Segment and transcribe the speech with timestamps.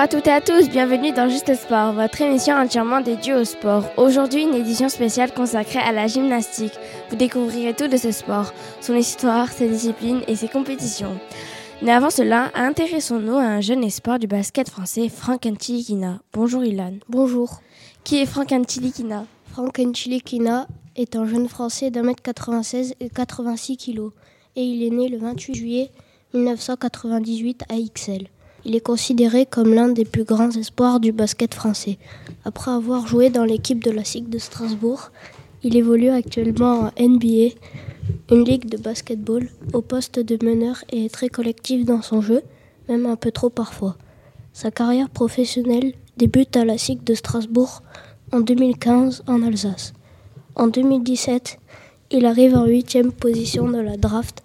[0.00, 3.84] à toutes et à tous, bienvenue dans Juste Sport, votre émission entièrement dédiée au sport.
[3.98, 6.72] Aujourd'hui, une édition spéciale consacrée à la gymnastique.
[7.10, 11.20] Vous découvrirez tout de ce sport, son histoire, ses disciplines et ses compétitions.
[11.82, 16.20] Mais avant cela, intéressons-nous à un jeune espoir du basket français, Franck Antilikina.
[16.32, 16.94] Bonjour Ilan.
[17.10, 17.60] Bonjour.
[18.02, 23.76] Qui est Franck Antilikina Franck Antilikina est un jeune français d'un mètre 96 et 86
[23.76, 24.12] kg
[24.56, 25.90] et il est né le 28 juillet
[26.32, 28.28] 1998 à Ixelles.
[28.64, 31.98] Il est considéré comme l'un des plus grands espoirs du basket français.
[32.44, 35.10] Après avoir joué dans l'équipe de la SIG de Strasbourg,
[35.62, 37.54] il évolue actuellement en NBA,
[38.30, 42.42] une ligue de basketball, au poste de meneur et est très collectif dans son jeu,
[42.88, 43.96] même un peu trop parfois.
[44.52, 47.82] Sa carrière professionnelle débute à la SIG de Strasbourg
[48.32, 49.92] en 2015 en Alsace.
[50.54, 51.58] En 2017,
[52.10, 54.42] il arrive en huitième position de la draft,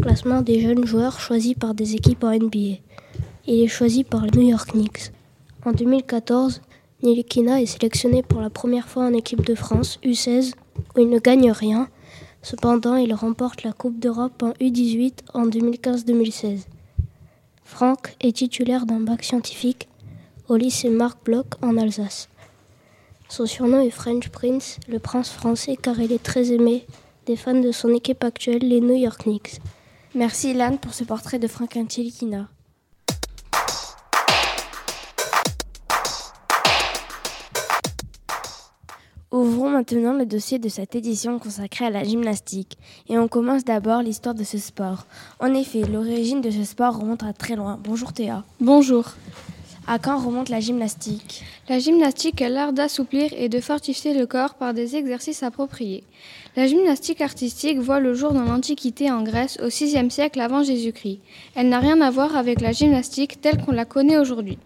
[0.00, 2.78] classement des jeunes joueurs choisis par des équipes en NBA.
[3.48, 5.12] Il est choisi par les New York Knicks.
[5.64, 6.62] En 2014,
[7.04, 10.54] Nilikina est sélectionné pour la première fois en équipe de France U16
[10.96, 11.88] où il ne gagne rien.
[12.42, 16.62] Cependant, il remporte la Coupe d'Europe en U18 en 2015-2016.
[17.62, 19.88] Franck est titulaire d'un bac scientifique
[20.48, 22.28] au lycée Marc Bloch en Alsace.
[23.28, 26.84] Son surnom est French Prince, le prince français, car il est très aimé
[27.26, 29.60] des fans de son équipe actuelle, les New York Knicks.
[30.16, 32.48] Merci Ilan pour ce portrait de Franck Antilikina.
[39.76, 42.78] Maintenant le dossier de cette édition consacrée à la gymnastique.
[43.10, 45.04] Et on commence d'abord l'histoire de ce sport.
[45.38, 47.78] En effet, l'origine de ce sport remonte à très loin.
[47.84, 48.42] Bonjour Théa.
[48.58, 49.04] Bonjour.
[49.86, 51.44] À quand remonte la gymnastique?
[51.68, 56.04] La gymnastique est l'art d'assouplir et de fortifier le corps par des exercices appropriés.
[56.56, 61.20] La gymnastique artistique voit le jour dans l'Antiquité en Grèce au VIe siècle avant Jésus-Christ.
[61.54, 64.56] Elle n'a rien à voir avec la gymnastique telle qu'on la connaît aujourd'hui.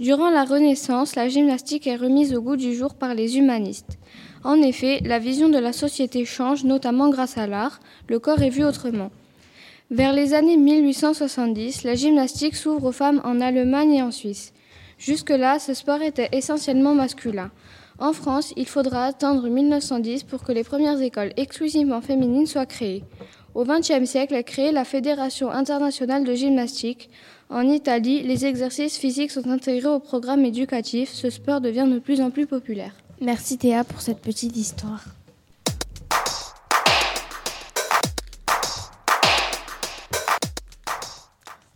[0.00, 3.98] Durant la Renaissance, la gymnastique est remise au goût du jour par les humanistes.
[4.48, 8.48] En effet, la vision de la société change, notamment grâce à l'art, le corps est
[8.48, 9.10] vu autrement.
[9.90, 14.54] Vers les années 1870, la gymnastique s'ouvre aux femmes en Allemagne et en Suisse.
[14.96, 17.50] Jusque-là, ce sport était essentiellement masculin.
[17.98, 23.04] En France, il faudra attendre 1910 pour que les premières écoles exclusivement féminines soient créées.
[23.54, 27.10] Au XXe siècle est créée la Fédération internationale de gymnastique.
[27.50, 31.10] En Italie, les exercices physiques sont intégrés au programme éducatif.
[31.12, 32.94] Ce sport devient de plus en plus populaire.
[33.20, 35.02] Merci Théa pour cette petite histoire.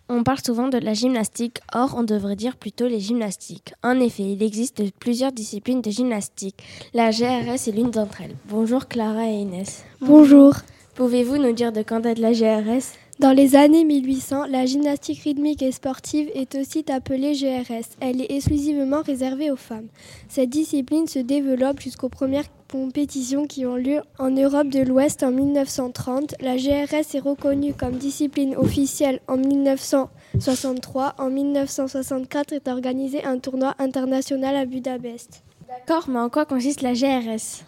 [0.08, 3.74] On parle souvent de la gymnastique, or on devrait dire plutôt les gymnastiques.
[3.82, 6.62] En effet, il existe plusieurs disciplines de gymnastique.
[6.94, 8.36] La GRS est l'une d'entre elles.
[8.48, 9.84] Bonjour Clara et Inès.
[10.00, 10.54] Bonjour.
[10.94, 15.62] Pouvez-vous nous dire de quand date la GRS Dans les années 1800, la gymnastique rythmique
[15.62, 17.96] et sportive est aussi appelée GRS.
[18.00, 19.88] Elle est exclusivement réservée aux femmes.
[20.28, 25.30] Cette discipline se développe jusqu'aux premières compétitions qui ont lieu en Europe de l'Ouest en
[25.30, 26.36] 1930.
[26.40, 31.14] La GRS est reconnue comme discipline officielle en 1963.
[31.18, 35.44] En 1964 est organisé un tournoi international à Budapest.
[35.68, 37.62] D'accord, mais en quoi consiste la GRS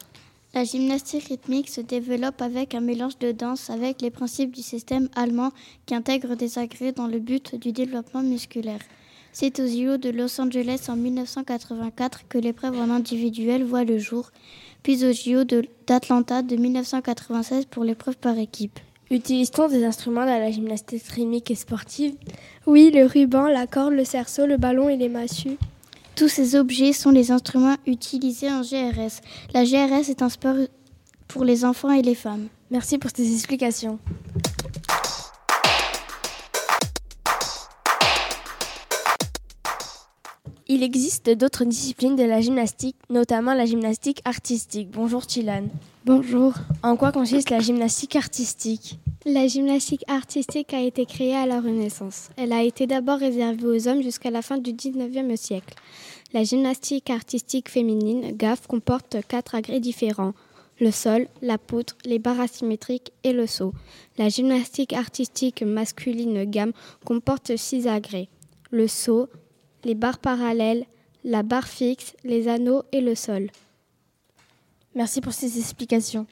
[0.54, 5.08] La gymnastique rythmique se développe avec un mélange de danse avec les principes du système
[5.16, 5.50] allemand
[5.84, 8.78] qui intègre des agrès dans le but du développement musculaire.
[9.32, 14.30] C'est aux JO de Los Angeles en 1984 que l'épreuve en individuel voit le jour,
[14.84, 15.42] puis aux JO
[15.88, 18.78] d'Atlanta de, de 1996 pour l'épreuve par équipe.
[19.10, 22.14] Utilise-t-on des instruments dans la gymnastique rythmique et sportive?
[22.68, 25.58] Oui, le ruban, la corde, le cerceau, le ballon et les massues.
[26.16, 29.20] Tous ces objets sont les instruments utilisés en GRS.
[29.52, 30.54] La GRS est un sport
[31.26, 32.46] pour les enfants et les femmes.
[32.70, 33.98] Merci pour tes explications.
[40.68, 44.90] Il existe d'autres disciplines de la gymnastique, notamment la gymnastique artistique.
[44.92, 45.64] Bonjour Tilan.
[46.04, 46.54] Bonjour.
[46.84, 49.00] En quoi consiste la gymnastique artistique?
[49.26, 52.28] La gymnastique artistique a été créée à la Renaissance.
[52.36, 55.74] Elle a été d'abord réservée aux hommes jusqu'à la fin du 19e siècle.
[56.34, 60.34] La gymnastique artistique féminine, GAF, comporte quatre agrès différents
[60.80, 63.72] le sol, la poutre, les barres asymétriques et le saut.
[64.18, 66.72] La gymnastique artistique masculine gamme
[67.04, 68.28] comporte six agrès
[68.70, 69.28] le saut,
[69.84, 70.84] les barres parallèles,
[71.22, 73.50] la barre fixe, les anneaux et le sol.
[74.94, 76.26] Merci pour ces explications.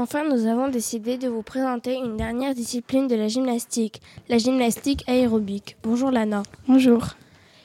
[0.00, 5.02] Enfin, nous avons décidé de vous présenter une dernière discipline de la gymnastique, la gymnastique
[5.08, 5.76] aérobique.
[5.82, 6.44] Bonjour Lana.
[6.68, 7.16] Bonjour.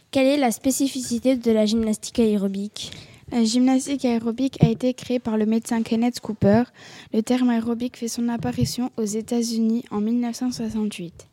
[0.10, 2.92] Quelle est la spécificité de la gymnastique aérobique?
[3.32, 6.64] La gymnastique aérobique a été créée par le médecin Kenneth Cooper.
[7.14, 11.28] Le terme aérobique fait son apparition aux États-Unis en 1968.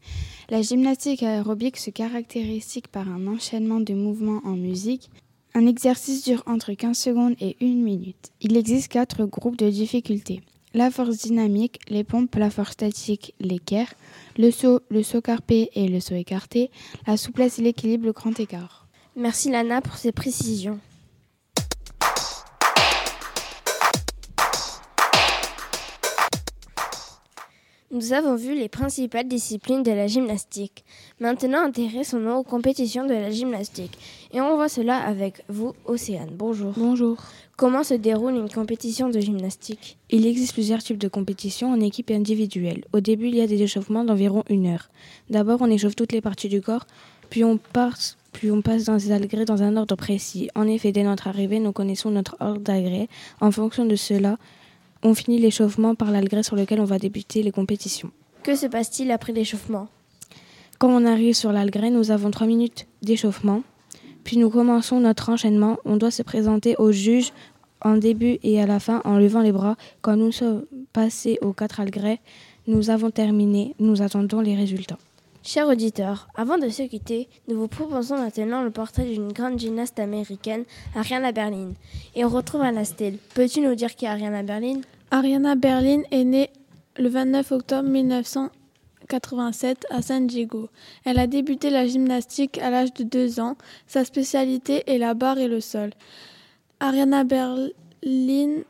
[0.51, 5.11] La gymnastique aérobique se caractérise par un enchaînement de mouvements en musique.
[5.55, 8.33] Un exercice dure entre 15 secondes et 1 minute.
[8.43, 10.43] Il existe quatre groupes de difficultés.
[10.73, 13.93] La force dynamique, les pompes, la force statique, l'équerre,
[14.39, 16.71] le saut, le saut carpé et le saut écarté,
[17.07, 18.87] la souplesse et l'équilibre, le grand écart.
[19.17, 20.79] Merci Lana pour ces précisions.
[28.01, 30.87] Nous avons vu les principales disciplines de la gymnastique.
[31.21, 33.99] Maintenant, intéressons-nous aux compétitions de la gymnastique.
[34.33, 36.31] Et on voit cela avec vous, Océane.
[36.33, 36.73] Bonjour.
[36.79, 37.19] Bonjour.
[37.59, 39.99] Comment se déroule une compétition de gymnastique?
[40.09, 42.85] Il existe plusieurs types de compétitions en équipe et individuelle.
[42.95, 44.89] Au début, il y a des échauffements d'environ une heure.
[45.29, 46.87] D'abord, on échauffe toutes les parties du corps,
[47.29, 50.49] puis on passe, puis on passe dans les agrès dans un ordre précis.
[50.55, 53.09] En effet, dès notre arrivée, nous connaissons notre ordre d'agrès.
[53.43, 54.39] En fonction de cela,
[55.03, 58.11] on finit l'échauffement par l'algrès sur lequel on va débuter les compétitions.
[58.43, 59.89] Que se passe-t-il après l'échauffement?
[60.79, 63.63] Quand on arrive sur l'algrès, nous avons trois minutes d'échauffement.
[64.25, 65.79] Puis nous commençons notre enchaînement.
[65.85, 67.33] On doit se présenter au juge
[67.83, 69.77] en début et à la fin en levant les bras.
[70.03, 72.21] Quand nous sommes passés aux quatre algrès,
[72.67, 73.75] nous avons terminé.
[73.79, 74.99] Nous attendons les résultats.
[75.43, 79.99] Chers auditeurs, avant de se quitter, nous vous proposons maintenant le portrait d'une grande gymnaste
[79.99, 80.65] américaine,
[80.95, 81.73] Ariana Berlin.
[82.15, 83.17] Et on retrouve Anastel.
[83.35, 84.83] Peux-tu nous dire qui est Ariana Berlin?
[85.11, 86.51] Ariana Berlin est née
[86.99, 90.69] le 29 octobre 1987 à San Diego.
[91.07, 93.57] Elle a débuté la gymnastique à l'âge de 2 ans.
[93.87, 95.91] Sa spécialité est la barre et le sol.
[96.81, 97.71] Ariana Berlin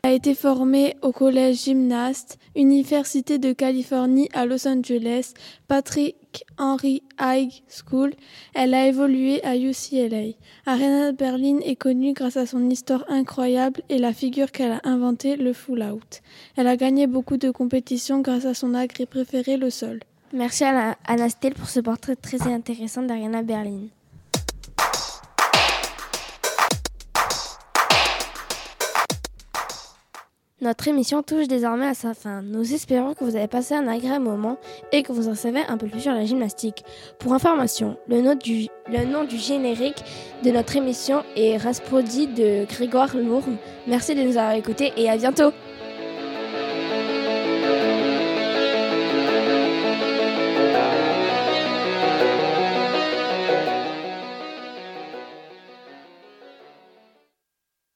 [0.03, 5.33] a été formée au Collège Gymnaste, Université de Californie à Los Angeles,
[5.67, 6.15] Patrick
[6.57, 8.13] Henry High School.
[8.53, 10.35] Elle a évolué à UCLA.
[10.65, 15.35] Ariana Berlin est connue grâce à son histoire incroyable et la figure qu'elle a inventée,
[15.35, 16.21] le full out.
[16.55, 19.99] Elle a gagné beaucoup de compétitions grâce à son agré préféré, le sol.
[20.33, 23.87] Merci à Anastel pour ce portrait très intéressant d'Ariana Berlin.
[30.61, 32.43] Notre émission touche désormais à sa fin.
[32.43, 34.59] Nous espérons que vous avez passé un agréable moment
[34.91, 36.83] et que vous en savez un peu plus sur la gymnastique.
[37.17, 38.69] Pour information, le nom du,
[39.39, 40.03] générique
[40.43, 43.57] de notre émission est Rasprodi de Grégoire Lourme.
[43.87, 45.51] Merci de nous avoir écoutés et à bientôt